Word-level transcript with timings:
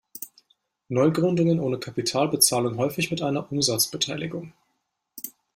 Neugründungen 0.89 1.59
ohne 1.59 1.77
Kapital 1.79 2.27
bezahlen 2.27 2.75
häufig 2.77 3.11
mit 3.11 3.21
einer 3.21 3.51
Umsatzbeteiligung. 3.51 4.51